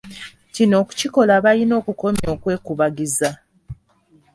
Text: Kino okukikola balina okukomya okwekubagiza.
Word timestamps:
Kino 0.53 0.75
okukikola 0.83 1.33
balina 1.45 1.73
okukomya 1.81 2.27
okwekubagiza. 2.35 3.29